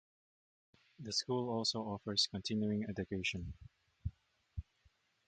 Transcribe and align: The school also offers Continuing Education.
The 0.97 1.13
school 1.13 1.51
also 1.51 1.81
offers 1.83 2.25
Continuing 2.31 2.85
Education. 2.89 3.53